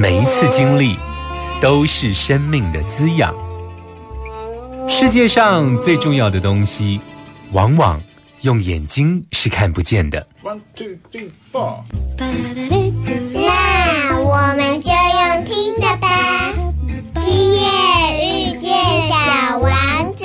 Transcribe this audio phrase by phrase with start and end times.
[0.00, 0.96] 每一次经历
[1.60, 3.34] 都是生命的滋养。
[4.88, 6.98] 世界上最重要的东西，
[7.52, 8.00] 往往
[8.40, 10.26] 用眼睛是看不见的。
[10.42, 11.82] One two three four。
[12.16, 16.08] 那我们就用听的吧。
[17.20, 17.60] 今夜
[18.22, 19.70] 遇见小王
[20.14, 20.24] 子。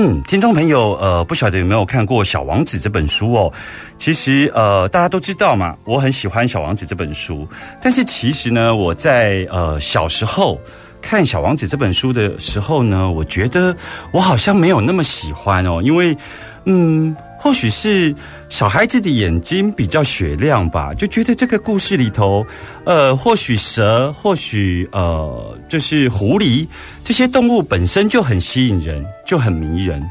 [0.00, 3.52] 嗯，听众朋友，呃，不晓得有没有看过《小王子》这本书哦？
[3.98, 7.44] 其实，呃，大家都知道嘛，我很喜欢《小王子》这本书。
[7.82, 10.56] 但是，其实呢，我在呃小时候
[11.02, 13.76] 看《小王子》这本书的时候呢，我觉得
[14.12, 16.16] 我好像没有那么喜欢哦，因为，
[16.66, 17.16] 嗯。
[17.48, 18.14] 或许是
[18.50, 22.46] 小孩子的眼睛比较雪亮吧，就觉得这个故事里头，
[22.84, 26.66] 呃，或许蛇，或许呃，就是狐狸
[27.02, 30.06] 这些动物本身就很吸引人，就很迷人。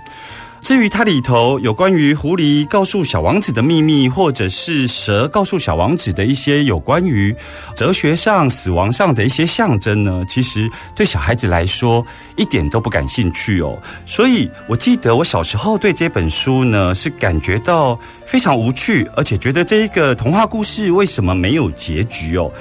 [0.62, 7.34] 至于它里头有关于狐狸告诉小王子的秘密，或者是蛇告诉小王子的一些有关于
[7.74, 13.78] 哲学上、死亡上的一些象征呢，其实对小孩子来说一点都不感兴趣哦。
[14.06, 22.52] 所以我记得我小时候对这本书呢是感觉到非常无趣，而且觉得这一个童话故事为什么没有结局哦？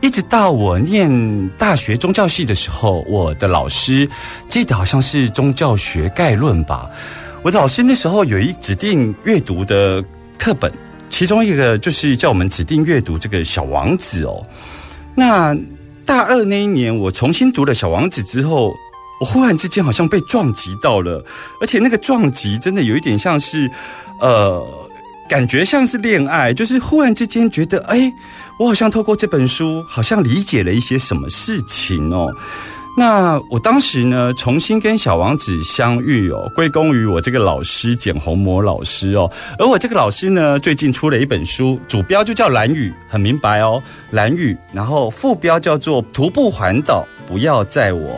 [0.00, 4.08] 一直到我念大学宗教系的时候，我的老师
[4.48, 6.88] 记得好像是宗教学概论吧。
[7.42, 10.04] 我老师那时候有一指定阅读的
[10.38, 10.70] 课本，
[11.08, 14.46] 其中一个就是叫我们指定阅读这个《小王子》哦。
[15.14, 15.56] 那
[16.04, 18.74] 大二那一年，我重新读了《小王子》之后，
[19.20, 21.24] 我忽然之间好像被撞击到了，
[21.62, 23.70] 而且那个撞击真的有一点像是，
[24.20, 24.62] 呃，
[25.26, 28.12] 感觉像是恋爱，就是忽然之间觉得，哎，
[28.58, 32.30] 我好像透过这本书，好像理解了一些什么事情哦。
[32.96, 39.30] 那我当时呢，重新跟小王子相遇哦，归功于我这个老师简红魔老师哦。
[39.58, 43.82] 而我这个老师呢，最近出了一本书，主标就叫《蓝雨》，很明白哦，
[44.14, 48.10] 《蓝雨》，然后副标叫做《徒步环岛，不要载我》。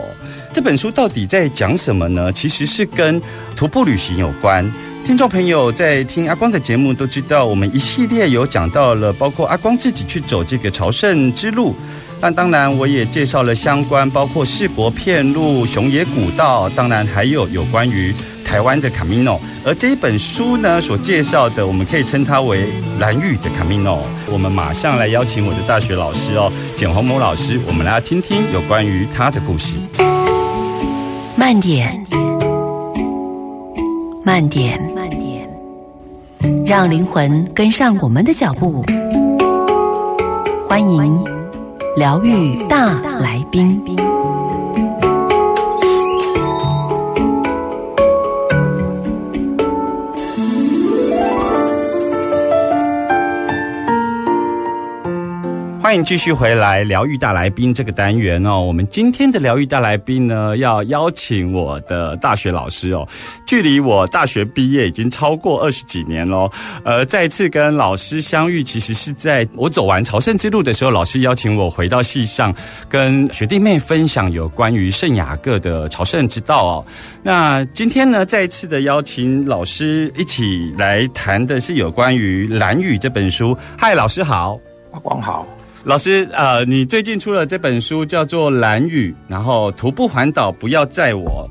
[0.51, 2.31] 这本书到底在讲什么呢？
[2.33, 3.21] 其实是跟
[3.55, 4.69] 徒步旅行有关。
[5.05, 11.75] 听众朋友在听阿光的节目都知道，我们一系列有讲到了，包括阿光自己去走这个朝圣之路。
[12.23, 19.37] 那当然，我也介绍了相关，包括四国片路、熊野古道，当然还有有关于台湾的卡米诺。
[19.65, 22.63] 而这一本书呢，所介绍的，我们可以称它为
[22.97, 24.01] 蓝玉的卡米诺。
[24.31, 29.75] 我们马上来邀请我的大学老师哦，简宏谋老师，我们来听听有关于他的故事。
[31.35, 32.01] 慢点，
[34.23, 35.49] 慢点，慢点，
[36.65, 38.81] 让灵魂跟上我们的脚步。
[40.69, 41.32] 欢迎。
[41.95, 43.79] 疗愈大来宾，
[55.93, 58.59] 欢迎继续回来疗愈大来宾这个单元哦。
[58.59, 63.07] 我们今天的疗愈大来宾呢，要邀请我的大学老师哦。
[63.45, 66.49] 距离我大学毕业已经超过二十几年喽。
[66.83, 72.51] 呃，再次跟老师相遇，其实是在我走完朝圣之路的时候，老师邀请我回到系上，
[72.89, 76.85] 跟学弟妹分享有关于圣雅各的朝圣之道哦。
[77.21, 83.55] 那今天呢，再一次的邀请老师一起来谈的是有关于《蓝雨》这本书。
[83.77, 84.59] 嗨，老师好，
[84.91, 85.45] 阿光好。
[85.85, 91.49] 老师，呃，你最近出了这本书，叫做《蓝雨》，然后徒步环岛，不要载我。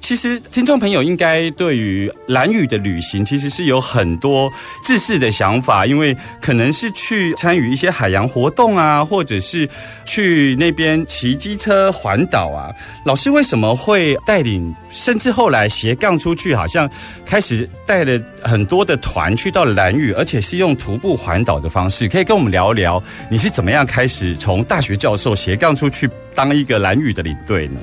[0.00, 4.50] 其实，听众朋友应该对于蓝屿的旅行，其实是有很多
[4.82, 9.68] 自私的想法，因为可能是去参与一些海洋活动啊，或者是
[10.06, 12.72] 去那边骑机车环岛啊。
[13.04, 16.88] 老师为什么会带领，甚至后来斜杠出去，好像
[17.26, 27.78] 开始带了很多的团去到蓝屿，而且是用徒步环岛的方式，可以跟我们聊聊，你是怎么样开始从大学教授斜杠出去当一个蓝屿的领队呢？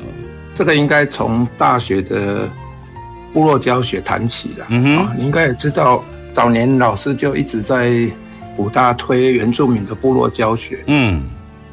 [0.55, 2.49] 这个应该从大学的
[3.33, 4.65] 部落教学谈起了。
[4.69, 8.09] 嗯哼，你应该也知道，早年老师就一直在
[8.55, 10.81] 武大推原住民的部落教学。
[10.87, 11.23] 嗯，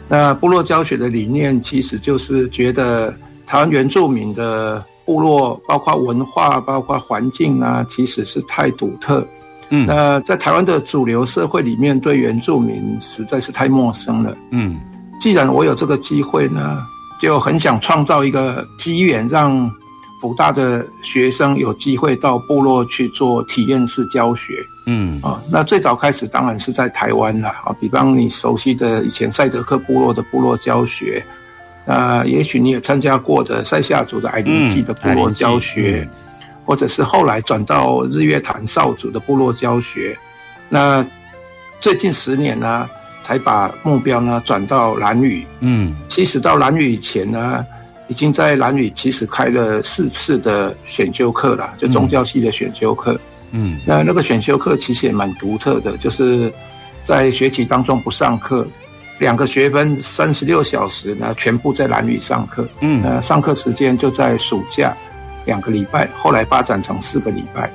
[0.08, 3.14] 那部落教学的理念其实就是觉得
[3.46, 9.24] 台湾原住民的部落，包括文化、包括环境啊，其实是太独特。
[9.70, 14.36] 嗯，那在台湾的主流社会里面，对原住民实在是太陌生了。
[14.50, 14.80] 嗯，
[15.20, 16.84] 既然我有这个机会呢。
[17.22, 19.70] 就很想创造一个机缘，让
[20.20, 24.54] 福大的学生有机会到部落去做体验式教学。
[24.86, 27.62] 嗯啊，那最早开始当然是在台湾啦。
[27.64, 31.24] 啊，比方你熟悉的以前赛德克部落的部落教学，
[31.84, 36.08] 呃，也许你也参加过的塞夏族的矮灵祭的部落教学，
[36.64, 40.18] 或者是后来转到日月潭少族的部落教学。
[40.68, 41.06] 那
[41.80, 42.90] 最近十年呢？
[43.22, 45.46] 才把目标呢转到蓝屿。
[45.60, 47.64] 嗯，其实到蓝屿以前呢，
[48.08, 53.18] 已经在蓝屿其实开了四次的选修课了，就宗教系的选修课。
[53.52, 56.52] 嗯，那那个选修课其实也蛮独特的，就是
[57.02, 58.66] 在学期当中不上课，
[59.18, 62.68] 两个学分三十六小时呢，全部在蓝屿上课。
[62.80, 64.96] 嗯，那，上课时间就在暑假
[65.44, 67.70] 两个礼拜，后来发展成四个礼拜。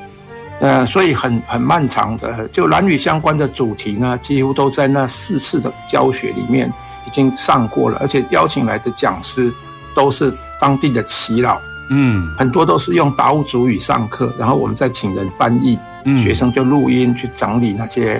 [0.60, 6.68] 呃，所以很很漫长的，就男女相关的主题呢，几乎都在那四次的教学里面
[7.06, 9.54] 已经上过了，而且邀请来的讲师
[9.96, 11.60] 都是当地的耆老，
[11.92, 18.20] 嗯，很多都是用达悟族语上课，然后我们再请人翻译，嗯，学生就录音去整理那些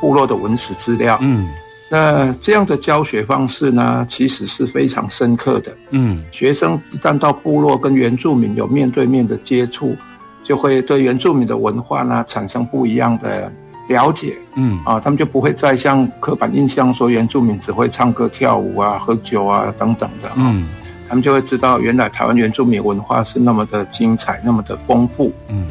[0.00, 1.48] 部落的文史资料，嗯，
[1.88, 9.96] 那这样的教学方式呢，其实是非常深刻的，嗯，学生一旦到部落跟原住民有面对面的接触。
[10.48, 13.52] 就会对原住民的文化呢产生不一样的
[13.86, 20.66] 了解，嗯啊，他们就不会再像刻板印象说原住民只会唱歌跳舞啊、喝酒啊等等的，嗯，
[21.06, 25.66] 他们就会知道原来台湾原住民文化是那么的精彩、那么的丰富，嗯。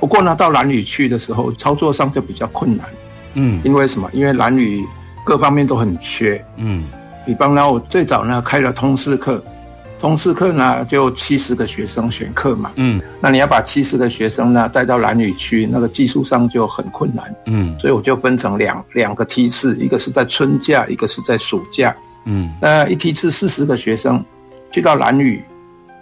[0.00, 2.86] 不过呢，到蓝屿去的时候，操作上就比较困难，
[3.34, 4.08] 嗯，因为什么？
[4.14, 4.82] 因为蓝屿
[5.26, 6.84] 各方面都很缺，嗯。
[7.26, 9.44] 比方呢，我最早呢开了通识课。
[10.02, 24.20] 通识课呢，就七十个学生选课嘛，嗯，那你要把七十个学生呢带到蓝屿区，那个技术上就很困难，嗯，所以我就分成两两个梯次，一个是在春假，一个是在暑假，嗯，那一梯次四十个学生
[24.72, 25.40] 去到蓝屿，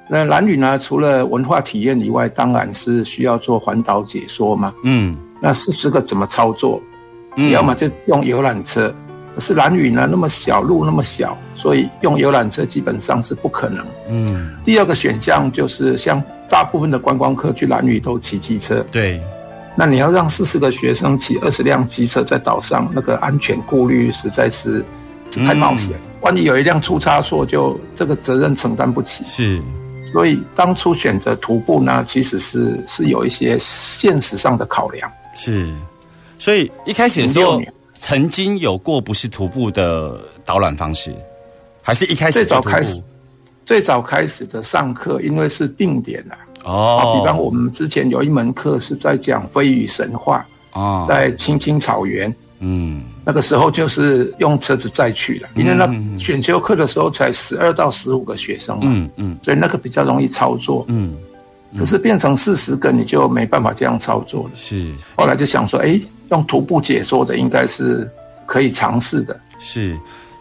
[0.08, 6.80] 那蓝屿呢，除了文化体验以外，当然是需要做环岛解说嘛，嗯，那四十个怎么操作？
[7.36, 7.50] 嗯。
[7.50, 8.94] 要么就用游览车。
[9.34, 13.86] 可是蓝屿呢，那么小路那么小，所以用游览车基本上是不可能。
[14.08, 14.56] 嗯。
[14.64, 18.84] 第二个选项就是像大部分的观光客去蓝屿都骑机车。
[18.90, 19.22] 对。
[19.76, 24.84] 那你要让四十个学生骑二十辆机车在岛上，那个安全顾虑实在是
[25.44, 25.92] 太冒险。
[26.22, 29.24] 万一有一辆出差错，就这个责任承担不起。
[29.26, 29.62] 是。
[30.12, 35.10] 所以当初选择徒步呢，其实是是有一些现实上的考量。
[35.34, 35.72] 是。
[36.36, 37.62] 所以一开始的时候。
[38.00, 41.14] 曾经有过不是徒步的导览方式，
[41.82, 43.02] 还是一开始最早开始
[43.66, 47.14] 最早开始的上课，因为是定点的哦。
[47.14, 55.86] 比方我们之前有一门课是在讲飞羽神话哦，在青青草原，嗯，那个时候就是用车子载去了，因为那
[56.18, 61.14] 选修课的时候才十二到十五个学生嘛，嗯嗯，所以那个比较容易操作，嗯。
[61.78, 64.50] 可是变成四十个，你就没办法这样操作了。
[64.54, 66.00] 是，后来就想说，哎。
[66.30, 68.08] 用徒步解说的应该是
[68.46, 69.38] 可以尝试的。
[69.58, 69.96] 是，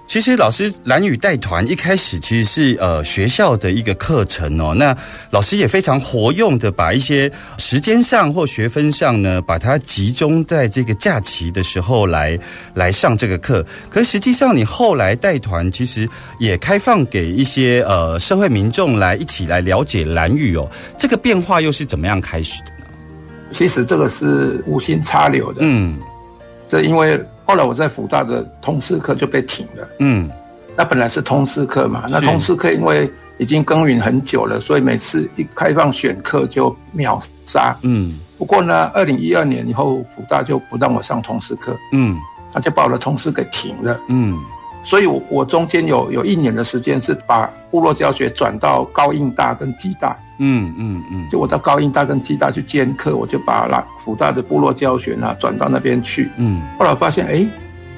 [0.08, 4.96] 其实老师蓝语带团一开始其实是呃学校的一个课程哦，那
[5.30, 12.40] 老师也非常活用的把一些时间上或学分上呢，把它集中在这个假期的时候来
[12.74, 13.64] 来上这个课。
[13.90, 16.08] 可实际上你后来带团其实
[16.40, 20.68] 也开放给一些呃社会民众来一起来了解蓝语哦，
[20.98, 22.72] 这个变化又是怎么样开始的？
[23.50, 25.98] 其实这个是无心插柳的，嗯，
[26.68, 27.20] 这因为。
[27.50, 29.90] 后来我在福大的通识课就被停了。
[29.98, 30.30] 嗯，
[30.78, 37.76] 那本来是通识课嘛，那通识课因为已经耕耘很久了，所以每次一开放选课就秒杀。
[37.82, 41.76] 嗯，不过呢，二零一二年以后，福大就不让我上通识课。
[41.92, 42.16] 嗯，
[42.54, 44.00] 他就把我的通识给停了。
[44.10, 44.38] 嗯。
[44.90, 57.46] 所以，我我中间有有一年的时间是把部落教学转到高应大跟基大，嗯嗯嗯，就我到高应大跟基大去兼课，我就把那辅大的部落教学呢转到那边去，嗯，后来发现，哎，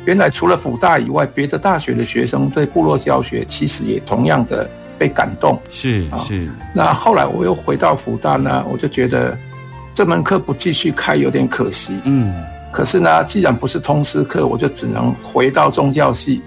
[0.03, 6.49] 原来除了辅大以外，别的大学的学生对部落教学其实也同样的被感动，是是。
[6.75, 9.37] 那后来我又回到辅大呢，我就觉得
[9.93, 12.35] 这门课不继续开有点可惜，嗯，
[12.69, 16.41] 可是呢，既然不是通识课，我就只能回到宗教系。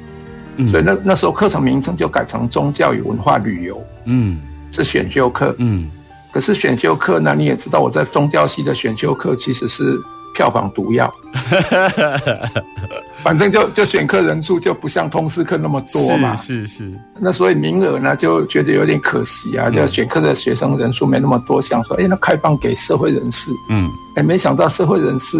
[0.71, 5.91] 所以那那时候课程名称就改成宗教与文化旅游，嗯，是选修课，嗯，
[6.33, 9.99] 可是选修课呢，你也知道我在宗教系的选修课其实是
[10.35, 11.13] 票房毒药，
[13.23, 25.39] 反正就就选课人数就不像通识课那么多嘛，是是，那所以名额呢就觉得有点可惜啊，就选课的学生人数没那么多，想说哎那开放给社会人士，嗯，哎没想到社会人士。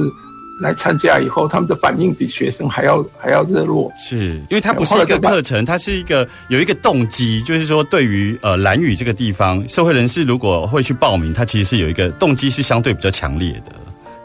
[0.61, 13.73] 来参加以后，他们的反应比学生还要还要热络，是因为它不是一个课程，它是一个有一个动机，就是说对于呃蓝屿这个地方，社会人士如果会去报名，它其实是有一个动机是相对比较强烈的。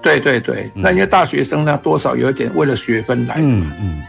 [0.01, 3.35] 对对对，那因为大学生呢，多少有一点为了学分来。
[3.35, 4.01] 的，嗯嗯。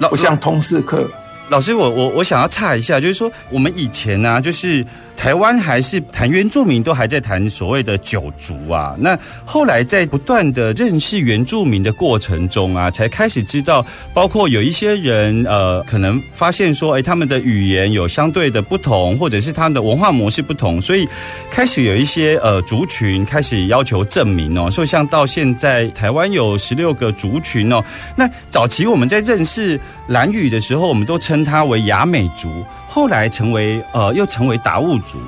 [0.00, 1.08] 嗯，不像通识课。
[1.48, 4.84] 老师，我我我想要岔一下，就是说我们以前呢，就是
[5.16, 8.96] 台湾还是谈原住民，都还在谈所谓的九族啊。
[8.98, 21.06] 那后来在不断的认识原住民的过程中啊，才开始知道，包括有一些人呃，可能发现说，哎，他们的语言有相对的不同，或者是他们的文化模式不同，所以
[21.48, 24.68] 开始有一些呃族群开始要求证明哦。
[24.68, 27.80] 所以像到现在台湾有十六个族群哦。
[28.16, 31.36] 那早期我们在认识蓝语的时候，我们都称。
[31.36, 32.64] 称它为雅美族，
[32.96, 35.18] 后来成为呃，又成为达悟族。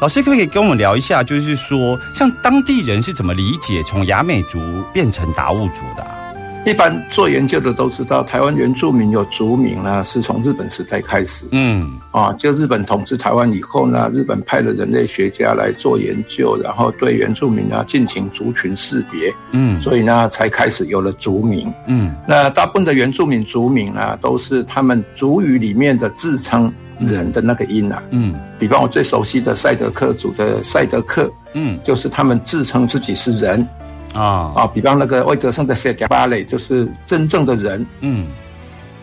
[0.00, 4.58] 老师可不可以跟我们聊一下，就是说，像当地人是怎么理解从雅美族
[4.94, 6.27] 变成达悟族的？
[6.70, 11.46] 一般做研究的都知道，台湾原住民有族名呢，是从日本时代开始。
[11.52, 19.34] 嗯，啊，就日本统治台湾以后呢，日本派了人类学家来做研究，然后对原住民呢进行族群识别。
[19.52, 21.72] 嗯，所以呢，才开始有了族名。
[21.86, 26.70] 嗯，那大部分的原住民族名呢，都是他们族语里面的自称
[27.00, 28.02] 人的那个音啊。
[28.10, 33.66] 嗯，比方我最熟悉的赛德克族的赛德克，嗯，就是他们自称自己是人。
[34.14, 34.66] 啊啊！
[34.66, 37.86] 比方那个魏德胜的塞加巴雷，就是真正的人。
[38.00, 38.26] 嗯，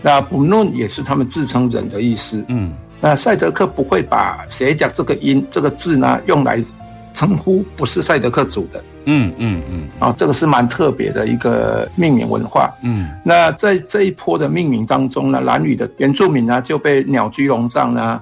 [0.01, 2.43] 那不论也是他们自称人的意思。
[2.47, 6.63] 嗯，那赛德克不会把谁讲这个音这个字呢用来
[7.13, 8.83] 称呼不是赛德克族的。
[9.05, 9.83] 嗯嗯嗯。
[9.99, 12.69] 啊，这个是蛮特别的一个命名文化。
[12.81, 18.19] 嗯，那在这一波的命名当中呢，蓝语的原住民呢就被鸟居龙藏呢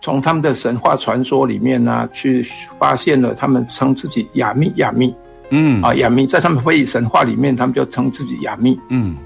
[0.00, 2.46] 从他们的神话传说里面呢去
[2.78, 5.14] 发现了，他们称自己雅密雅密。
[5.50, 8.78] 嗯啊，雅密在他们非裔神话里面，他们就称自己雅密。
[8.90, 9.16] 嗯，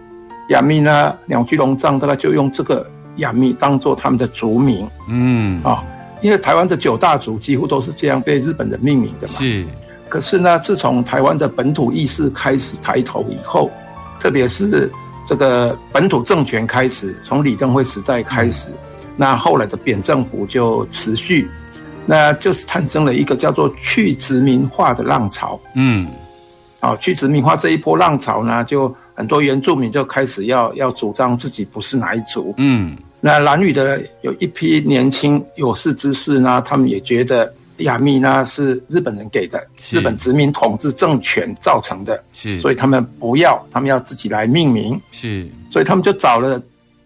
[0.49, 4.89] 雅密呢，两居龙藏大概就用这个雅密当做他们的族名。
[5.09, 5.85] 嗯啊，
[6.23, 9.35] 因为台湾的九大族几乎都是这样被日本人命名的嘛。
[9.35, 9.65] 是，
[10.09, 13.71] 可是呢，自从台湾的本土意识开始抬头以后，
[14.21, 14.91] 特别是
[15.27, 18.69] 这个本土政权开始，从李登辉时代开始，
[19.17, 21.49] 那后来的扁政府就持续。
[22.07, 25.59] 那就是产生了一个叫做去殖民化的浪潮。
[25.75, 26.09] 嗯，
[26.81, 32.53] 啊，去殖民化这一波浪潮呢，就很多原住民就开始要要主张自己不是哪一族。
[32.57, 45.01] 嗯，那蓝屿的有一批年轻有识之士呢，他们也觉得亚密呢是日本人给的，日本殖民统治政权造成的，是，所以他们不要，他们要自己来命名。
[45.11, 46.61] 是，所以他们就找了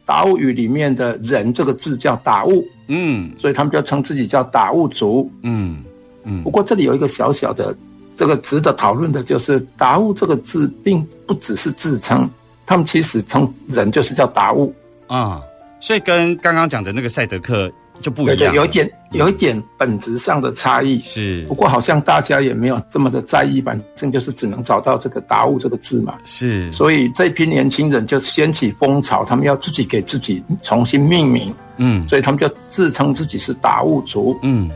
[0.06, 2.66] 达悟语里面的人这个字叫达悟。
[2.86, 5.30] 嗯，所以他们就称自己叫达悟族。
[5.42, 5.82] 嗯
[6.22, 6.42] 嗯。
[6.42, 7.76] 不过这里有一个小小的
[8.16, 12.30] 这个值得讨论的，就是达悟这个字并不只是自称，
[12.64, 14.72] 他们其实称人就是叫达悟
[15.08, 15.42] 啊。
[15.80, 21.00] 所以跟刚刚讲的那个赛德克就不一样，有一点有一点本质上的差异。
[21.00, 26.14] 是，不过好像大家也没有这么的在意，反正就是只能找到这个达悟这个字嘛。
[26.24, 31.54] 是，所以这批年轻人就掀起风潮，他们要自己给自己重新命名。
[31.78, 34.38] 嗯，所以他们就自称自己是达悟族。
[34.42, 34.70] 嗯，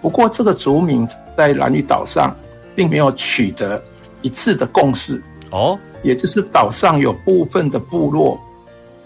[0.00, 2.34] 不过这个族名在蓝屿岛上
[2.74, 3.82] 并没有取得
[4.22, 5.22] 一致的共识。
[5.50, 8.38] 哦，也就是岛上有部分的部落。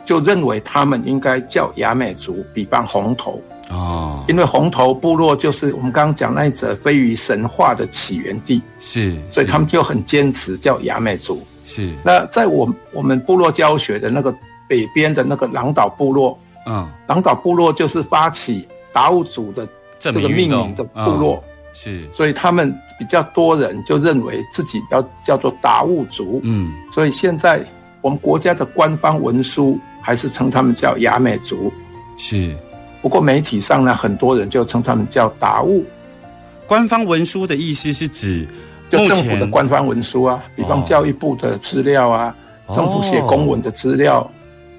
[0.04, 3.40] 就认为他们应该叫雅美族，比方红头。
[3.70, 11.42] 哦，因为红头部落就是我们刚刚讲那一则飞鱼神话的起源地，是，所以他们就很坚持叫雅美族。
[11.64, 14.34] 是，那在我我们部落教学的那个
[14.68, 19.66] 北边的那个狼岛部落，嗯，狼岛部落就是发起达悟族的
[19.98, 21.42] 这个命名的部落，
[21.72, 27.64] 是，所以他们比较多人就认为自己要叫做达悟族，嗯，所以现在
[28.02, 29.78] 我们国家的官方文书。
[30.02, 31.72] 还是称他们叫雅美族，
[32.18, 32.54] 是。
[33.00, 35.84] 不过媒体上呢，很多人就称他们叫达悟。
[36.66, 38.46] 官方文书的意思是指，
[38.90, 42.34] 就政府的官方文书啊，比方教育部的资料啊，
[42.74, 44.30] 政府写公文的资料，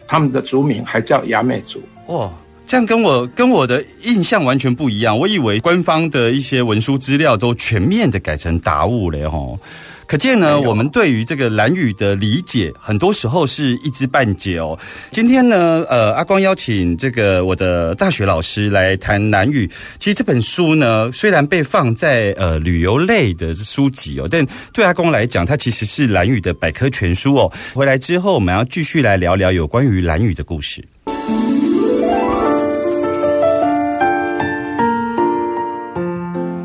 [0.07, 1.81] 他们的族名还叫雅美族。
[2.07, 2.33] 哦，
[2.65, 5.17] 这样跟我跟我的印象完全不一样。
[5.17, 9.59] 我以为官方的一些文书资料都全面的改成达悟了吼。
[10.05, 14.77] 可见呢，我们对于这个蓝语的理解，很多时候是一知半解哦。
[15.11, 19.69] 今天呢，呃，阿光邀请这个我的大学老师来谈蓝语。
[19.99, 27.51] 其实这本书呢，虽然被放在呃旅游类的书籍哦，但对阿光来讲，它其实是蓝语的百科全书哦。
[27.73, 30.83] 回来之后，我们要继续来聊聊有关于蓝语的故事。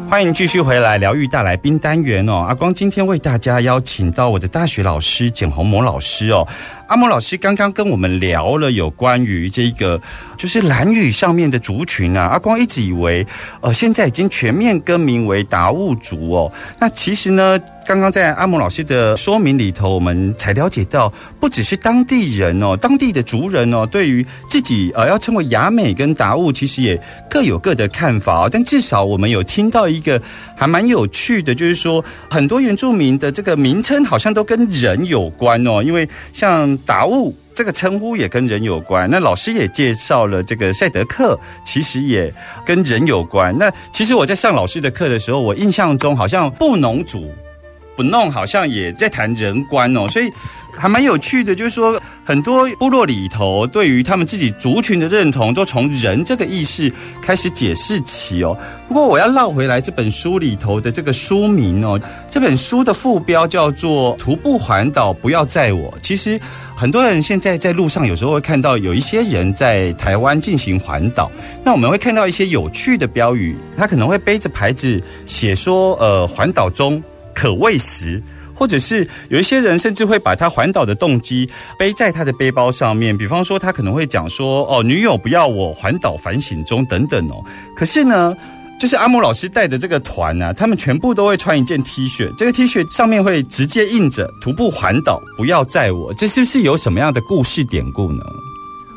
[0.09, 6.49] 欢迎继续回来疗愈大来宾单元哦，阿光今天为大家邀请到我的大学老师简宏模老师哦，
[6.89, 10.01] 阿模老师刚刚跟我们聊了有关于这个
[10.37, 13.27] 就是蓝语上面的族群啊，阿光一直以为
[13.61, 17.59] 呃现在已经全面更名为达悟族哦，那其实呢。
[17.87, 28.47] 刚刚在阿姆老师的说明里头，我们才了解到，不只是当地人哦，当地的族人哦，对于自己呃要称为雅美跟达悟，其实也各有各的看法。
[28.47, 30.21] 但至少我们有听到一个
[30.55, 39.09] 还蛮有趣的，就是说很多原住民的这个名称好像都跟人有关哦，因为像达悟这个称呼也跟人有关。
[39.11, 42.33] 那老师也介绍了这个赛德克，其实也
[42.65, 43.57] 跟人有关。
[43.59, 47.31] 那其实我在上老师的课的时候，我印象中好像布农族。
[47.99, 50.33] 不弄好像也在谈人观哦，所以
[50.73, 51.53] 还蛮有趣的。
[51.53, 58.57] 就是说，很多部落里头对于他们自己族群的认同，都从人这个意识开始解释起哦。
[58.87, 62.01] 不过我要绕回来这本书里头的这个书名哦，
[62.31, 65.91] 这本书的副标叫做《徒步环岛不要载我》。
[66.01, 66.39] 其实
[66.77, 71.29] 很多人现在在路上有时候会看到有一些人在台湾进行环岛，
[71.65, 77.03] 那我们会看到一些有趣的标语，他可能会背着牌子写说：“呃，环岛中。”
[77.39, 78.21] 可喂食，
[78.53, 81.49] 或者是有一些人甚至会把他环岛的动机
[81.79, 87.37] 背在他的背包上面，比方说他可能会讲说：“哦，女友不要我环岛反省中等等哦。”
[87.79, 88.37] 可是呢，
[88.81, 98.25] 就是阿木老师带的这个团呢，他们全部都会穿一件 T 恤，这个 T 恤上面会直接印着“徒步环岛不要载我”，这是不是有什么样的故事典故呢？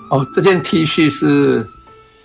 [0.10, 1.64] 哦，这件 T 恤是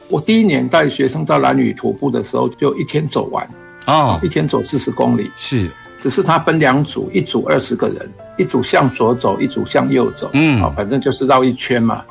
[0.09, 3.47] 我第一年带学生到蓝屿徒步的时候，就一天走完
[3.87, 5.71] 哦，一天走四十公里是。
[6.07, 10.31] 只是他分两组，一组二十个人，一组向左走，一组向右走。
[10.35, 12.05] 嗯，好，反正就是绕一圈嘛。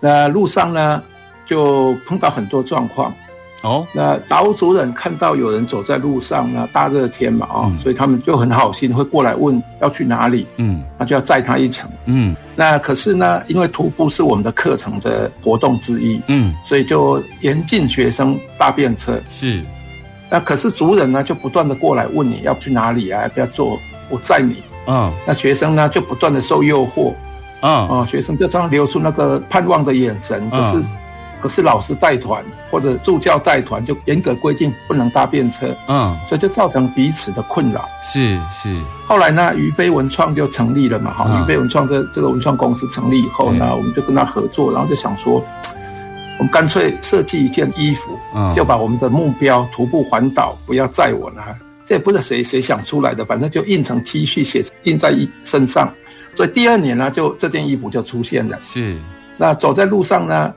[0.00, 1.02] 那路上呢，
[1.46, 3.12] 就碰到很多状况。
[3.62, 10.46] 哦，那达悟族人看到有人走在路上呢，大热天嘛，啊，所以他们就很好心，会过来问要去哪里。
[10.56, 11.90] 嗯，那就要载他一程。
[12.06, 16.18] 嗯，那可是呢，因为徒步是我们的课程的活动之一。
[16.28, 19.20] 嗯，所以就严禁学生搭便车。
[19.28, 19.60] 是。
[20.28, 23.22] 那可是族人呢，就不断的过来问你要去哪里啊？
[23.22, 23.78] 要不要坐？
[24.10, 24.62] 我载你。
[24.86, 25.12] 嗯。
[25.24, 27.12] 那学生呢，就不断的受诱惑。
[27.60, 27.88] 嗯。
[27.88, 30.50] 啊，学生就这样流出那个盼望的眼神。
[30.50, 30.84] 可是，
[31.40, 35.72] 可是老师带团或者助教带团，就严格规定不能搭便车。
[35.86, 36.18] 嗯。
[36.28, 37.88] 所以就造成彼此的困扰。
[38.02, 38.68] 是是。
[39.06, 41.12] 后来呢，于飞文创就成立了嘛。
[41.12, 45.40] 哈，于飞文创这这个文创公司成立以后呢，我们就跟他合作，然后就想说。
[46.38, 48.18] 我们干脆设计一件衣服，
[48.54, 51.42] 就把我们的目标徒步环岛不要载我呢，
[51.84, 55.92] 这也不是谁谁想出来的，反正就印成 T 恤写印在衣身上，
[56.34, 58.58] 所以第二年呢，就这件衣服就出现了。
[58.62, 58.96] 是，
[59.38, 60.52] 那走在路上呢，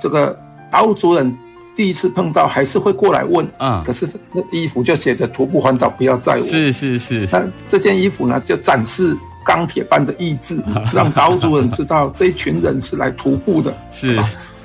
[0.00, 0.36] 这个
[0.70, 1.38] 达悟族人
[1.76, 6.40] 第一次碰到还是会过来问，嗯，可是那衣服就写着徒步环岛不要载我。
[6.40, 10.60] 是是是，那这件衣服呢，就展示钢铁般的意志，
[10.92, 13.72] 让达悟族人知道这一群人是来徒步的。
[13.92, 14.20] 是。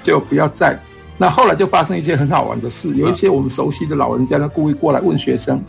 [0.06, 0.80] 就不要在
[1.18, 5.62] 那后来就发生一些很好玩的事，有一些我们熟悉的老人家呢，故意过来问学生。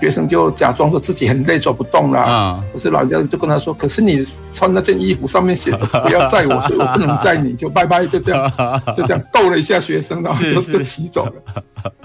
[0.00, 2.20] 学生就假装说自己很累，走不动了。
[2.20, 4.24] 啊，可是老人家就跟他说：“可是你
[4.54, 8.52] 穿那件衣服上面写着不要载我，所以我不能载你，就拜拜。”就这样，
[8.96, 11.32] 就这样逗了一下学生，然后就就骑走了。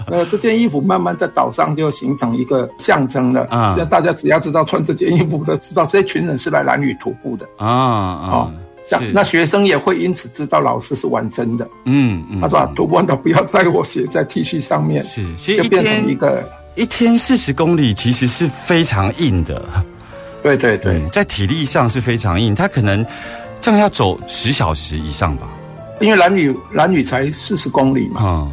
[0.06, 3.46] 呃，这件衣服慢慢在岛上就形成一个象征了。
[3.48, 7.46] 啊，大家只要知道穿这件衣服的，知道这群人是来蓝屿徒步的。
[7.58, 8.52] 啊啊，
[8.86, 11.68] 这样那学生也会因此知道老师是玩真的。
[11.84, 15.24] 嗯嗯，他说：“徒步岛不要在我，写在 T 恤上面。”是，
[15.56, 16.48] 就变成一个。
[16.74, 19.62] 一天四十公里其实是非常硬的，
[20.42, 23.06] 对对对，在体力上是非常硬，他可能
[23.60, 25.48] 这样要走十小时以上吧。
[26.00, 28.52] 因为男女男女才四十公里嘛，嗯，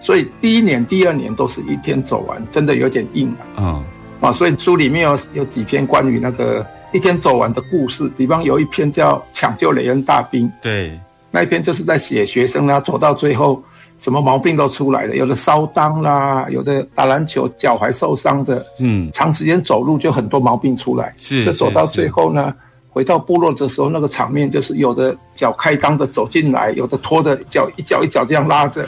[0.00, 3.58] 所以第一年、第二年都是一天走完，真的有点硬啊。
[3.58, 3.84] 嗯
[4.20, 10.98] 啊，所以书里面有有几篇关于那个一天走完的故事，比方有一篇叫《抢救雷恩大兵》，对，
[11.30, 13.62] 那一篇就是在写学生啊走到最后。
[14.00, 21.12] 什么毛病都出来了，有的烧裆啦，有的打篮球脚踝受伤的，嗯，长时间走路就很多毛病出来。
[21.16, 22.54] 是，就走到最后呢，
[22.90, 28.86] 回到部落的时候，那个场面就是有的脚开裆的走进来，有的拖的脚一脚一脚这样拉着，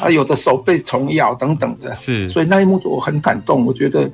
[0.00, 1.94] 啊，有的手被虫咬等等的。
[1.94, 4.10] 是，所以那一幕我很感动，我觉得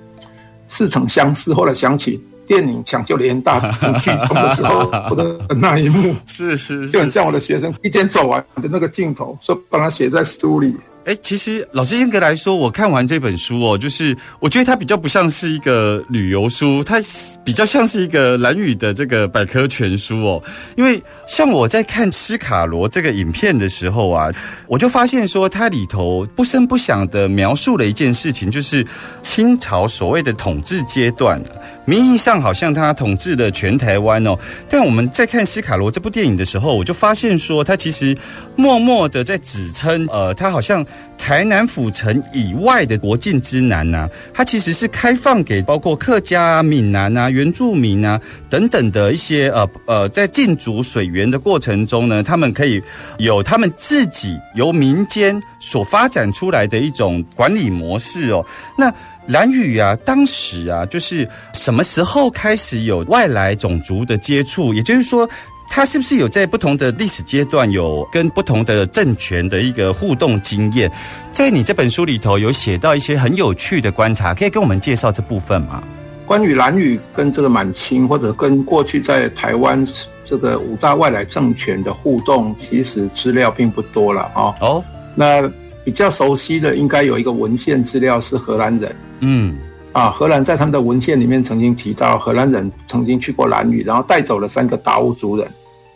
[0.67, 1.55] 似曾相识。
[1.55, 2.21] 后来想起。
[2.51, 3.61] 电影抢救连大
[4.01, 10.75] 剧痛的时候，我的那一幕 是是，就很像我的学生一天走完的那个镜头，说把它写在书里。
[11.05, 16.97] 哎，其实老师严格来说，我看完这本书哦，就是我觉得它比较不像是一个旅游书，它
[17.45, 20.43] 比较像是一个蓝语的这个百科全书哦。
[20.77, 24.29] 因为像我在看斯卡罗这个影片的时候啊，
[24.67, 28.85] 我就发现说它里头不声不响的描述了一件事情，就是
[29.23, 31.41] 清朝所谓的统治阶段。
[31.91, 38.17] 名义上好像他统治了全台湾哦，但我们在看斯卡罗这部电影的时候，我就发现说他其实
[38.55, 40.87] 默默的在指称，呃，他好像
[41.19, 52.81] 台南府城以外的国境之南呐，他其实是开放给包括客家啊、闽南啊、原住民啊等等的一些呃呃，在进逐水源的过程中呢，他们可以
[53.19, 58.47] 有他们自己由民间所发展出来的一种管理模式哦，
[58.79, 58.95] 那。
[59.27, 64.75] 蓝宇啊，当时啊，就是什么时候开始有外来种族的接触？
[64.75, 65.29] 也就是说，
[65.69, 70.91] 他是不是有在不同的历史阶段有跟不同的政权的一个互动经验？
[71.31, 75.83] 在你这本书里头有写到一些很有趣的观察，可以跟我们介绍这部分吗？
[76.27, 79.87] 关于蓝屿跟这个满清，或者跟过去在台湾
[80.25, 84.55] 这个五大外来政权的互动，其实资料并不多了啊。
[84.61, 85.49] 哦，那
[85.85, 88.95] 比较熟悉的应该有一个文献资料是荷兰人。
[89.21, 89.57] 嗯，
[89.93, 95.47] 啊，荷兰在他们的文献里面曾经提到，荷兰人曾经去过兰屿，然后带走了三个达悟族人，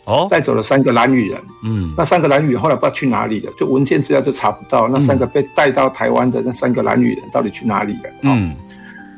[0.05, 8.09] 哦，带走了三个兰屿人，嗯，那三个兰屿后来不知道去哪里了，就文献资料就查不到，那三个被带到台湾的那三个兰屿人到底去哪里了？
[8.21, 8.55] 嗯，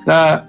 [0.06, 0.42] 那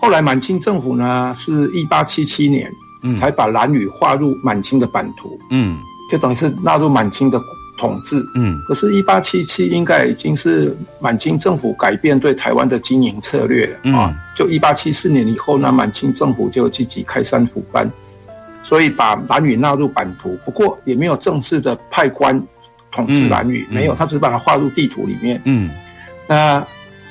[0.00, 2.70] 后来满清政府呢，是一八七七年
[3.18, 5.78] 才把兰屿划入满清的版图，嗯，
[6.10, 7.40] 就等于是纳入满清的。
[7.78, 14.16] 统治，嗯，可是，一八七七应该已经是满清政府改变对台湾的经营策略了啊。
[14.34, 17.90] 就一八七四年以后呢，满清政府就积极开山抚番，
[18.62, 20.38] 所以把蓝屿纳入版图。
[20.44, 22.42] 不过，也没有正式的派官
[22.90, 25.40] 统治蓝屿，没有，他只是把它划入地图里面。
[25.44, 25.70] 嗯，
[26.26, 26.66] 那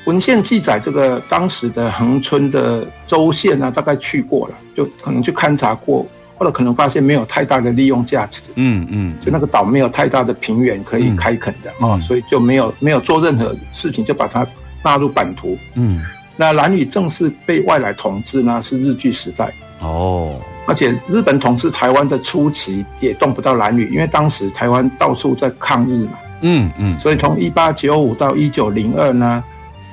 [0.06, 6.06] 文献记载，这个当时的恒春的州县呢，大概去过了，就可能去勘察过。
[6.38, 14.46] 或者可能发现没有太大的利用价值，嗯嗯，就那个岛没有太大的平原可以开垦的啊，所以就没有没有做任何事情，就把它
[14.84, 15.58] 纳入版图。
[15.76, 16.04] 嗯，
[16.36, 19.54] 那蓝屿正式被外来统治呢，是日据时代。
[19.80, 29.44] 哦，而且日本统治台湾的初期也动不到蓝屿，因为当时台湾到处在抗日嘛，嗯嗯，所以从一八九五到一九零二呢，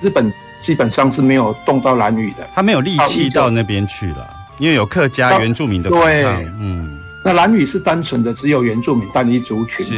[0.00, 4.31] 日本基本上是没有动到蓝屿的，他没有力气到那边去了。
[4.62, 6.24] 因为有客家原住民的对，
[6.60, 9.96] 嗯，那蓝屿是单纯的只有原住民单一族群是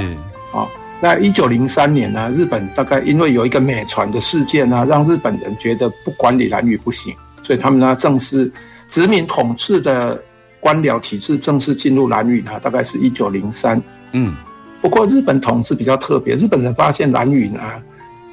[0.55, 0.67] 啊。
[1.03, 8.51] 那一九零三年呢，日本大概因为有一个美船的事件呢，让日本人觉得不管理蓝屿不行，所以他们呢正式
[8.89, 10.19] 殖民统治的
[10.61, 13.79] 官僚体制正式进入蓝屿呢，大概是一九零三。
[14.13, 14.35] 嗯，
[14.81, 17.61] 不过日本统治比较特别，日本人发现蓝屿呢，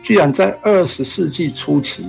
[0.02, 2.08] 居然在二十世纪初期，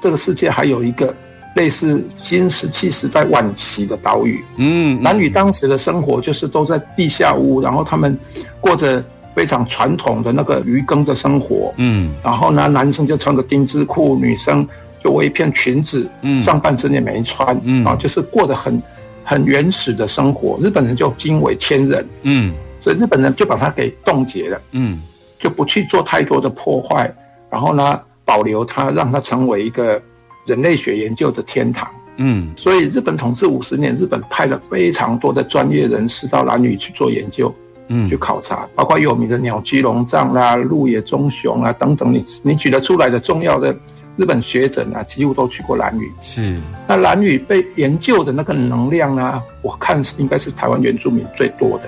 [0.00, 1.12] 这个世界还有一个。
[1.54, 8.18] 类似新石器时代晚期的岛屿，嗯，男女当时的生活就是都在地下屋，然后他们
[8.60, 9.02] 过着
[9.34, 14.66] 非常传统的那个渔耕的生活，嗯，然后呢，男生就穿个丁字裤，女生
[15.02, 18.82] 就围一片裙子，嗯，上半身也没穿，嗯，啊，就是过得很
[19.22, 20.58] 很原始的生活。
[20.60, 25.00] 日本人就惊为天人，嗯，所以日本人就把它给冻结了，嗯，
[25.38, 27.12] 就不去做太多的破坏，
[27.48, 30.00] 然后呢，保留它，让它成为一个
[30.46, 31.88] 人类学研究的天堂。
[32.16, 37.52] 嗯，所以日本统治五十年，日本派了非常多的专业人士到兰屿去做研究，
[37.88, 38.08] 嗯。
[38.08, 43.76] 去考察，包括有名的鸟居龙藏啦、鹿野忠雄啊等等，你你举得出来的重要的
[44.16, 46.08] 日本学者啊，几乎都去过兰屿。
[46.22, 51.84] 是，那兰屿被研究的那个能量呢，我看是应该是台湾原住民最多的。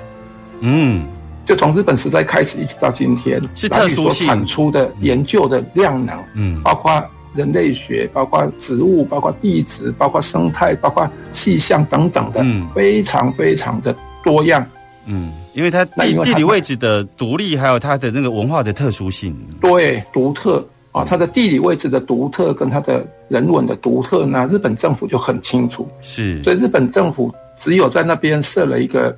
[0.59, 1.07] 嗯，
[1.45, 6.61] 就从日本时代开始，一直到今天，是兰屿所特殊性产出的研究的量能，嗯。
[6.63, 7.01] 包括
[7.37, 12.67] 人类学，包括植物，包括地质，包括生态，包括气象等等的，嗯。
[12.75, 13.95] 非常非常的
[14.25, 14.67] 多样。
[15.07, 29.17] 嗯，因为它地地理位置的独立，还有它的那个文化的特殊性，对，独特啊，它的地理位置的独特跟它的人文的独特呢，日本政府就很清楚，是，所以日本政府只有在那边设了一个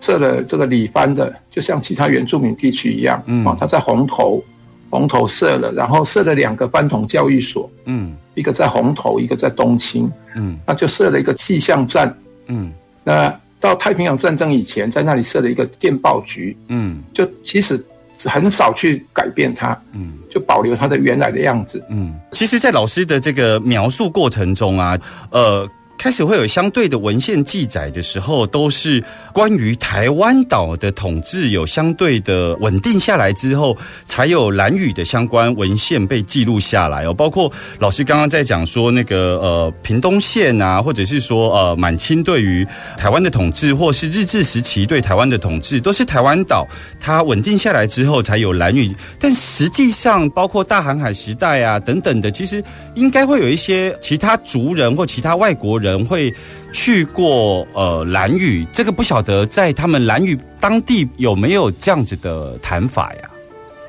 [0.00, 3.44] 设了这个里番的，就像其他原住民地区一样，嗯。
[3.46, 4.42] 啊，他在红头
[4.90, 12.14] 红头设了，然后设了两个班统教育所，嗯一个在红头，一个在东青，嗯那就设了一个气象站。
[12.48, 12.72] 嗯
[13.04, 17.82] 那到太平洋战争以前，在那里设了一个电报局，嗯就其实
[18.24, 21.82] 很少去改变它，嗯就保留它的原来的样子。
[21.88, 22.12] 嗯。
[22.32, 24.98] 其实，在老师的这个描述过程中啊，
[25.30, 25.68] 呃。
[26.00, 37.12] 开始会有相对的文献记载的时候，都是关于台湾岛的统治有相对的稳定下来之后，才有蓝屿的相关文献被记录下来哦。
[37.12, 46.66] 包括老师刚刚在讲说那个呃屏东县啊，或者是说呃满清对于台湾的统治，或是日治时期对台湾的统治，都是台湾岛
[46.98, 48.90] 它稳定下来之后才有蓝屿。
[49.18, 56.32] 但实际上，包括大航海时代啊等等的，其实应该会有一些其他族人或其他外国人会
[56.72, 58.66] 去过呃兰屿。
[58.72, 63.30] 这个不晓得在他们兰屿当地有没有这样子的谈法呀？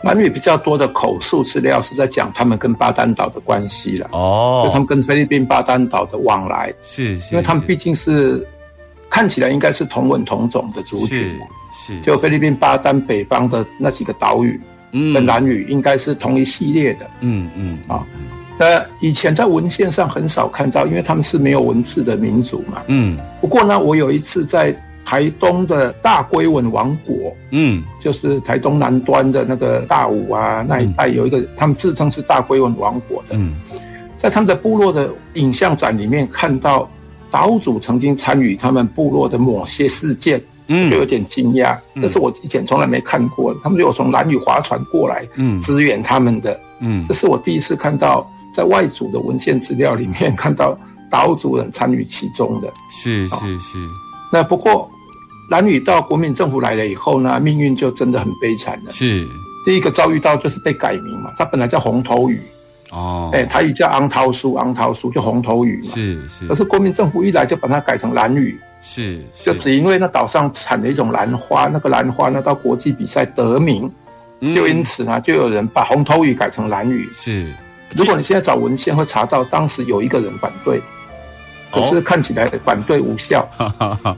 [0.03, 8.43] 蓝屿比较多的口述资料是在讲他们跟巴丹岛的关系了，哦就他们跟菲律宾巴丹岛的往来，是是，因为他们毕竟是
[9.11, 11.39] 看起来应该是同文同种的族群
[11.71, 14.59] 是就菲律宾巴丹北方的那几个岛屿
[14.91, 17.07] 嗯跟兰屿应该是同一系列的。
[17.19, 18.03] 嗯嗯啊
[18.61, 22.83] 那以前在文献上很少看到，因为他们是没有文字的民族嘛。
[22.85, 23.17] 嗯。
[23.41, 24.71] 不过呢，我有一次在
[25.03, 27.83] 台东的大龟文王国，嗯。
[27.99, 33.55] 就是台东南端的那个大武啊那一带有一个，他们自称是大龟文王国的，嗯。
[34.15, 36.87] 在他们的部落的影像展里面看到
[37.31, 43.59] 岛主曾经参与他们部落的某些事件，就有嗯点惊讶，这是我以前从来没看过的。
[43.63, 45.59] 他们就有从蓝屿划船过来嗯。
[45.59, 47.03] 支援他们的，嗯。
[47.07, 50.77] 这是我第一次看到在外族的文献资料里面看到
[51.09, 52.71] 岛主人参与其中的。
[52.91, 53.77] 是是是
[54.31, 54.89] 那不过
[55.49, 58.91] 蓝屿到国民政府来了以后呢，命运就真的很悲惨了。
[58.91, 59.27] 是
[59.65, 62.39] 第一个遭遇到就是被改名嘛，它本来叫红头屿，
[62.91, 65.89] 哦哎、台语叫昂桃苏，昂桃苏就红头屿嘛。
[65.89, 73.91] 是是可是国民政府一来就把它改成蓝屿，是就只因为那岛上产了一种兰花，那个兰花呢到国际比赛得名，
[74.39, 77.07] 嗯就因此呢就有人把红头屿改成蓝屿。
[77.13, 77.53] 是
[77.95, 80.81] 如果你现在找文献会查到，当时有一个人反对，
[81.71, 83.47] 可是看起来反对无效。
[83.57, 84.17] 哈哈哈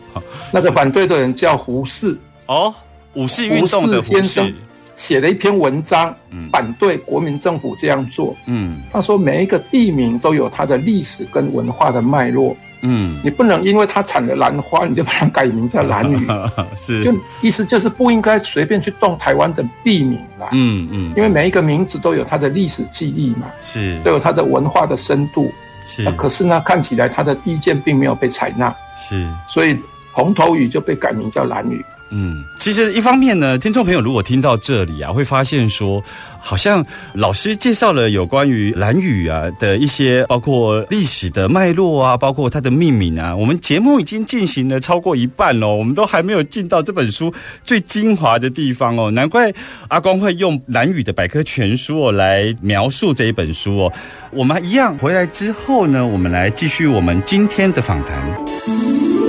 [0.52, 2.74] 那个反对的人叫胡适，哦
[3.14, 4.54] 胡适运动的胡胡适先生
[4.96, 8.36] 写了一篇文章嗯，反对国民政府这样做。
[8.46, 8.82] 嗯。
[8.92, 13.20] 他说，每一个地名都有它的历史跟文化的脉络，嗯。
[13.24, 16.28] 你不能因为它产了兰花，你就把它改名叫兰屿。
[16.78, 17.04] 是。
[17.04, 21.14] 就意思就是不应该随便去动台湾的地名啦，嗯嗯。
[21.18, 24.00] 因为每一个名字都有它的历史记忆嘛，是。
[24.04, 25.52] 都有它的文化的深度。
[25.88, 26.04] 是。
[26.04, 29.28] 那可是呢，看起来他的意见并没有被采纳，是。
[29.50, 29.78] 所以
[30.12, 31.84] 红头鱼就被改名叫兰屿。
[32.16, 36.00] 嗯，其实一方面呢，听众朋友如果听到这里啊，会发现说，
[36.40, 43.36] 好像老师介绍了有关于蓝雨啊的一些，包括历史的脉络啊，包括它的命名啊。
[43.36, 49.10] 我们节目已经进行了超过一半了，我们都还没有进到这本书最精华的地方哦。
[49.10, 49.52] 难怪
[49.88, 53.94] 阿光会用兰屿的百科全书哦来描述这一本书哦。
[54.32, 59.23] 我们一样回来之后呢，我们来继续我们今天的访谈。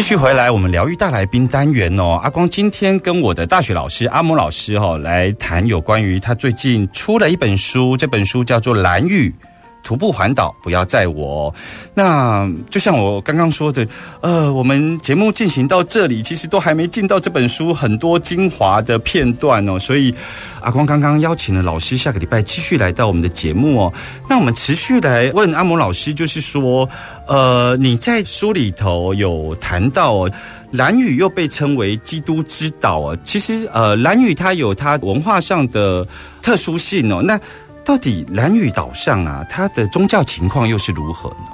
[0.00, 2.18] 继续回来，我们疗愈大来宾单元哦。
[2.22, 9.30] 阿光今天跟我的大学老师阿蒙老师、哦、来谈有关于他最近出了一本书，这本书叫做《蓝玉
[9.82, 11.52] 徒步环岛，不要载我。
[11.94, 13.86] 那就像我刚刚说的，
[14.20, 19.78] 呃，我们节目进行到这里，其实都还没进到这本书很多精华的片段哦。
[19.78, 20.14] 所以
[20.60, 23.92] 阿光刚刚邀请了老师，下个礼拜继续来到我们的节目哦。
[24.28, 26.88] 那我们持续来问阿蒙老师，就是说，
[27.26, 30.30] 呃，你在书里头有谈到哦。
[30.72, 36.06] 兰屿又被称为基督之岛啊，其实呃，兰屿它有它文化上的
[36.40, 37.20] 特殊性哦。
[37.20, 37.36] 那
[37.84, 41.46] 到底兰屿岛上啊，它的宗教情况又是如何呢？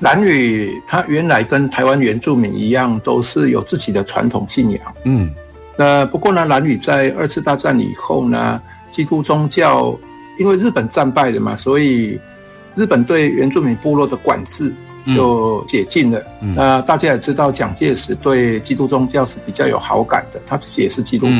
[0.00, 4.80] 兰屿它原来跟台湾原住民一样，都是有自己的传统信仰。
[5.04, 5.30] 嗯，
[5.76, 9.96] 那不过呢，兰屿在二次大战以后呢，基督宗教
[10.38, 12.20] 因为日本战败了嘛，所以
[12.74, 14.72] 日本对原住民部落的管制。
[15.16, 16.22] 就解禁了。
[16.54, 21.32] 那大家也知道，蒋介石对基督宗教是比较有好感的，他自己也是基督徒，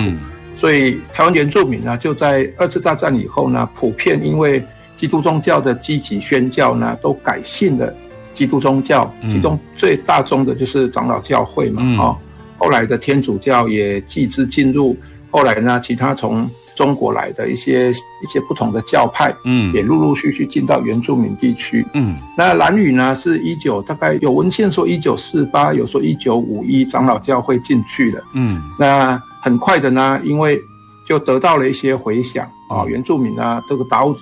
[0.62, 4.62] 所以台湾原住民呢，就在二次大战以后呢，普遍因为
[4.94, 7.92] 基督宗教的积极宣教呢，都改信了。
[8.32, 9.12] 基督宗教。
[9.28, 12.16] 其中最大宗的就是长老教会嘛，哦，
[12.58, 14.96] 后来的天主教也继之进入，
[15.32, 30.58] 后来呢，其他从中国来的一些一些不同的教派，嗯，也陆陆续续进到原住民地区，嗯，那兰屿呢，是一九大概有文献说一九四八，有说一九五一长老教会进去了，嗯，那很快的呢，因为
[31.06, 34.14] 就得到了一些回响啊，原住民呢，这个岛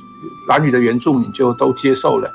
[0.48, 2.28] 兰屿的原住民就都接受了。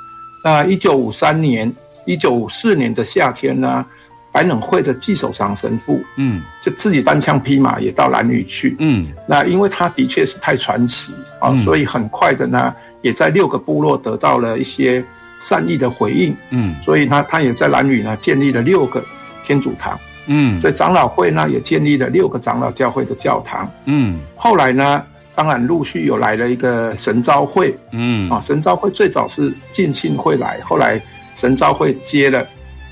[0.44, 1.74] 那一九五三年、
[2.06, 3.86] 一九五四年的夏天呢？
[4.32, 15.02] 白冷会的季守长神父，嗯，就自己单枪匹马也到兰屿去，嗯，那因为他的确是太传奇啊，所以很快的呢，也在六个部落得到了一些
[15.42, 19.02] 善意的回应，嗯，所以他他也在兰屿呢建立了六个
[19.46, 31.02] 天主堂，嗯，所以长老会呢也建立了六个长老教会的教堂，嗯，后来呢，当然陆续有来了一个神召会，嗯，啊，神召会最早是浸信会来，后来
[31.36, 32.46] 神召会接了，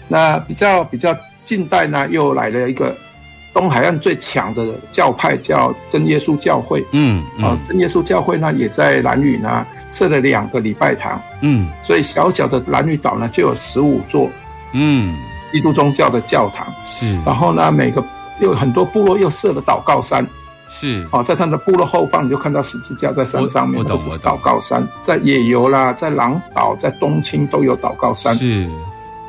[0.08, 1.16] 那比较比较。
[1.46, 2.96] 近代呢，又来了一个
[3.54, 6.82] 东海岸最强的教派，叫真耶稣教会。
[6.94, 11.22] 嗯，啊，真耶稣教会呢，也在兰屿呢设了两个礼拜堂。
[11.42, 14.30] 嗯，所以小小的兰屿岛呢，就有十五座。
[14.72, 15.18] 嗯，
[15.54, 17.18] 基督宗教的教堂是。
[17.24, 18.04] 然后呢，每个
[18.42, 20.28] 又很多部落又设了祷告山。
[20.68, 21.08] 是。
[21.12, 23.80] 哦，在他的部落后方，你就看到十字架在山上面。
[23.80, 28.36] 我懂，我祷告山在野游啦，在狼岛，在东青都有祷告山。
[28.36, 28.68] 是。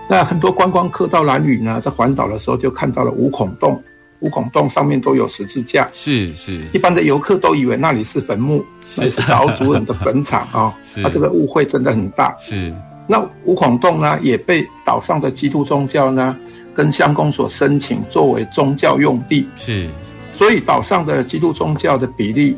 [0.08, 3.82] 那很多观光客到兰屿呢，在环岛的时候就看到了五孔洞，
[4.20, 5.88] 五孔洞上面都有十字架。
[5.92, 8.64] 是是，一般的游客都以为那里是坟墓，
[8.96, 10.74] 那是岛主人的坟场 啊。
[10.84, 12.34] 是，他这个误会真的很大。
[12.38, 12.70] 是，
[13.06, 16.36] 那五孔洞呢，也被岛上的基督宗教呢，
[16.72, 19.46] 跟乡公所申请作为宗教用地。
[19.56, 19.88] 是，
[20.32, 22.56] 所以岛上的基督宗教的比例，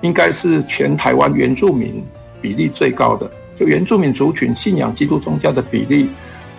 [0.00, 2.04] 应该是全台湾原住民
[2.40, 3.28] 比例最高的。
[3.58, 6.08] 就原住民族群信仰基督宗教的比例。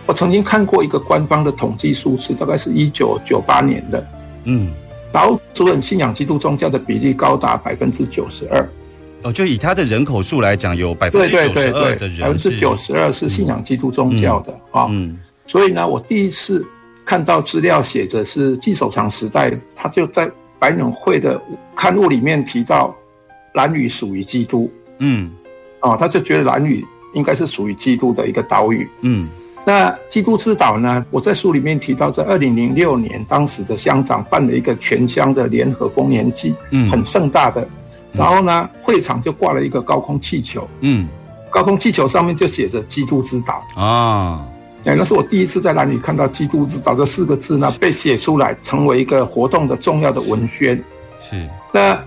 [0.06, 4.08] 我曾经看过一个官方的统计数字，大概是一九九八年的。
[4.43, 4.71] 嗯，
[5.12, 8.67] 岛主人信仰基督宗教的比例高达百分之九十二。
[9.25, 14.85] 哦，就以他的人口数来讲，有百分之九十二的人，百分之九十二是信仰基督宗教的啊。
[14.91, 16.63] 嗯，所以呢，我第一次
[17.03, 21.41] 看到资料写着是纪守长时代，他就在白冷会的
[21.75, 22.95] 刊物里面提到
[23.55, 24.71] 蓝屿属于基督。
[24.99, 25.31] 嗯，
[25.79, 26.85] 哦，他就觉得蓝屿
[27.15, 28.88] 应该是属于基督的一个岛屿。
[29.01, 29.27] 嗯。
[29.65, 31.03] 那基督之岛呢？
[31.09, 37.67] 我在书里面提到，在二零零六年，当时的乡长办了一个全乡的联合公年祭，嗯，很盛大的。
[38.17, 41.08] 然后呢，会场就挂了一个高空气球，嗯，
[41.49, 44.47] 高空气球上面就写着“基督之岛”啊。
[44.86, 50.82] 哎，那是我第一次在那里看到“基督之岛”这四个字呢，被写出来，成为一个活动的重要的文宣。
[51.19, 51.47] 是。
[51.71, 51.99] 那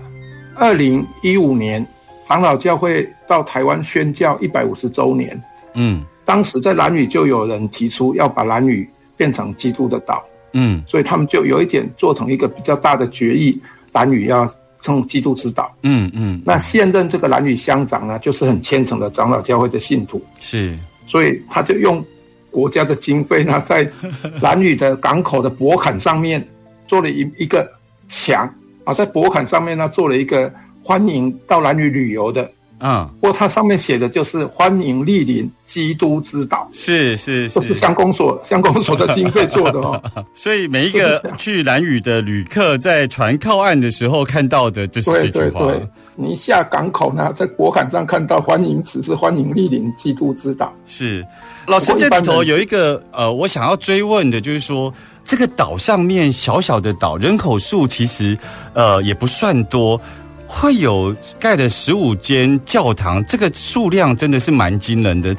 [0.55, 1.85] 二零一五年，
[2.25, 5.43] 长老教会到台湾宣教一百五十周年，
[5.75, 6.03] 嗯。
[6.25, 13.59] 当时在蓝屿就有人提出要把蓝屿变成基督的岛，嗯，所以他们就有一点做成一个比较大的决议，
[13.93, 14.47] 蓝屿要
[14.81, 16.41] 称基督之道，嗯嗯。
[16.45, 22.03] 那现任这个蓝屿乡长呢，就是很虔诚的长老教会的信徒，是，所以他就用
[22.51, 23.89] 国家的经费呢， 在
[24.41, 26.45] 蓝屿的港口的博坎上面
[26.87, 27.69] 做了一一个
[28.07, 28.51] 墙
[28.83, 30.51] 啊，在博坎上面呢做了一个
[30.83, 32.49] 欢迎到蓝屿旅游的。
[32.79, 40.01] 嗯，不过它上面写的就是欢迎莅临基督之岛，是是是，是乡公所 乡公所的经费做的哦。
[40.33, 45.71] 所以每一个去蓝屿的旅客在船靠岸的时候看到的就是这句话。
[46.15, 50.73] 你下港口呢，在国坎上看到欢迎词是欢迎莅临基督之岛。
[50.85, 51.25] 是，
[51.65, 58.37] 老师这里头有一个呃，我想要追问的就是说，这个岛上面小小的岛，人口数其实
[58.73, 59.99] 呃也不算多。
[60.51, 65.33] 会有盖了十五间教堂，这个数量真的是蛮惊人的。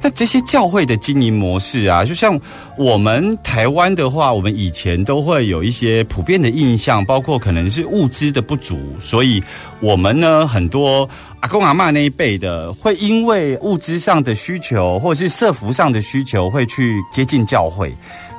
[0.00, 2.38] 那这些教会的经营模式啊，就像
[2.76, 9.42] 我们台湾的话，我们以前都会有一些普遍的印象，包括可能是物资的不足，所以
[9.80, 11.08] 我们呢很多
[11.40, 17.94] 阿公阿妈那一辈的，会因为物资上的需求或者是社服上的需求，会去接近教会。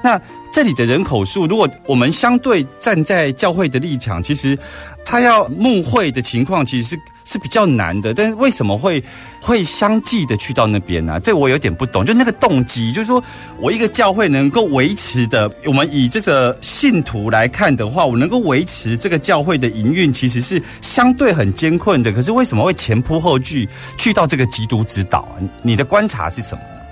[0.06, 4.56] 那这里的人口数，如果我们相对站在教会的立场，其实
[5.04, 7.00] 他要募会的情况，其实是。
[7.28, 9.04] 是比较难的，但是为什么会
[9.42, 11.20] 会相继的去到那边呢？
[11.20, 13.24] 这我有点不懂，就那个动机，就是说
[13.60, 22.12] 我一个教会能够维持的，我们以这个信徒来看的话，我能够维持这个教会的营运，其实是相对很艰困的。
[22.12, 25.28] 可是为什么会前仆后继去到这个基督之岛？
[25.64, 26.85] 你的观察是什么呢？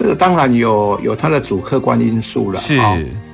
[0.00, 2.74] 这个当然有有它的主客观因素了，是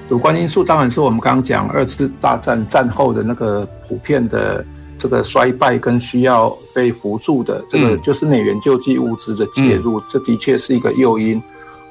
[0.09, 4.65] 主观因素当然是我们刚刚讲二次大战战后的那个普遍的。
[4.99, 11.41] 这个衰败跟需要被扶助的，这个就是美元救济物资的介入，这的确是一个诱因。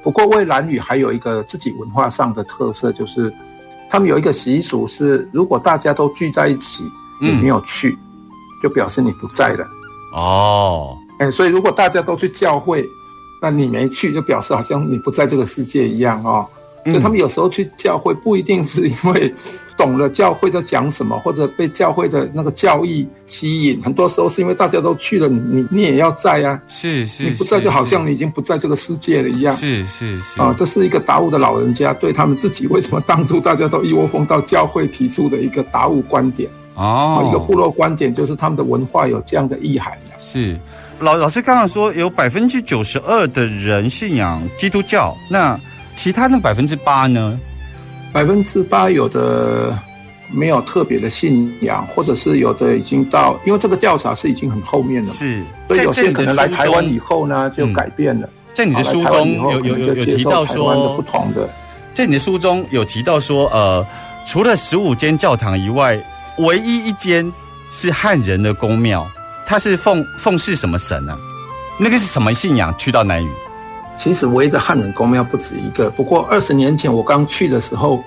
[0.02, 3.32] 不过，蔚蓝语还有一个自己文化上的特色，就是
[3.88, 6.82] 他们有一个习俗是，如果大家都聚在一起，
[7.22, 7.96] 你没有去，
[8.60, 9.64] 就表示你不在了。
[10.12, 12.84] 哦，哎，所以如果大家都去教会，
[13.40, 16.46] 那你没去，就表示好像你不在这个世界一样哦。
[16.84, 19.34] 所以他们有时候去教会，不一定是因为。
[19.76, 26.58] 懂了教会在讲什么，或者被教会的那个教义吸引，很多时候是因为大家都去了，你你你也要在啊。
[26.66, 29.54] 是是，你不在就好像你已经不在这个世界了一样。
[29.54, 39.92] 是是是啊，这是一个达悟的老人家对他们自己为什么当初大家都一窝蜂到教会提出的一个达悟观点哦，一个部落观点，就是他们的文化有这样的意涵。
[40.16, 40.58] 是
[41.00, 45.58] 老老师刚刚说有百分之九十二的人信仰基督教，那
[45.94, 47.38] 其他的百分之八呢？
[48.12, 49.78] 百分之八有的
[50.32, 58.28] 没有特别的信仰，或者是有的已经到，因为这个调查是已经很后面了，是，所以有些可能来台湾以后呢就改变了。
[58.54, 61.46] 在你的书中有有有有提到说不同的，
[61.92, 63.86] 在你的书中有提到说，呃，
[64.26, 65.98] 除了十五间教堂以外，
[66.38, 67.30] 唯一一间
[67.70, 69.06] 是汉人的宫庙，
[69.46, 71.16] 它是奉奉祀什么神呢？
[71.78, 72.74] 那个是什么信仰？
[72.76, 73.30] 去到南屿。
[73.96, 78.02] 其实唯一的汉人公庙不止一个，不过二十年前我刚去的时候，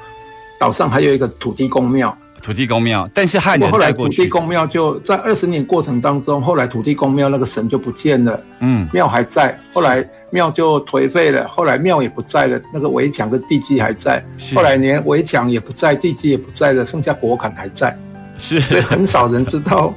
[0.59, 2.15] 岛上还有一个土地公庙。
[2.41, 8.41] 土地公庙，但是汉人后来土地公庙就在二十年过程当中，后来土地公庙那个神就不见了。
[8.59, 14.23] 嗯，庙还在，后来庙就颓废了，后来庙也不在了，那个围墙跟地基还在，
[14.55, 17.97] 后来连围墙也不在，地基也不在了，剩下果坎还在。
[18.37, 19.93] 是，所以很少人知道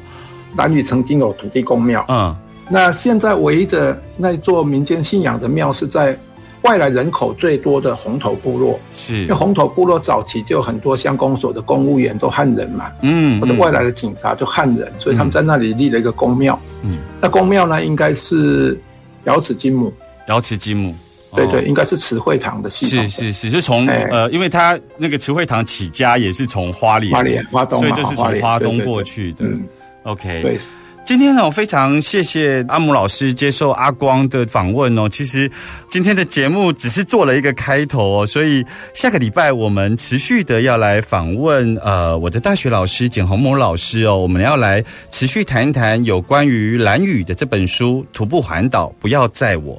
[0.56, 2.04] 南屿曾经有土地公庙。
[2.08, 2.36] 嗯。
[2.68, 6.18] 那现在唯一的那座民间信仰的庙是在
[6.62, 9.22] 外来人口最多的红头部落，是。
[9.22, 18.80] 因为红头部落早期就很多乡公所的公务员都汉人嘛，嗯，或者外来的警察就汉人，所以他们在那里立了一个公庙，嗯，那公庙呢应该是
[19.24, 19.92] 瑶池金母，
[20.28, 20.94] 瑶池金母，
[21.34, 29.64] 对对，应该是慈惠堂的系统，是是是，就从呃，因为他那个慈惠堂起家也是从花莲，花莲花东，所以就是从花东过去的，嗯
[30.04, 30.60] ，OK，对。
[31.04, 35.08] 今天呢，我非常谢谢阿姆老师接受阿光的访问哦。
[35.08, 35.50] 其实
[35.88, 49.74] 今天的节目只是做了一个开头哦，所以下个礼拜我们持续的要来访问呃我的大学老师简宏谋老师哦，我们要来持续谈一谈有关于蓝雨的这本书《徒步环岛不要载我》。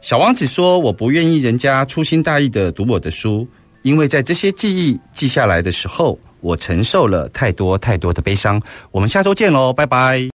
[0.00, 3.46] 小王子说：“我不愿意人家粗心大意的读我的书，
[3.82, 8.60] 因为在这些记忆记下来的时候，我承受了太多太多的悲伤。”
[8.92, 10.33] 我们下周见喽，拜拜。